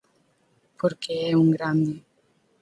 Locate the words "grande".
1.55-1.95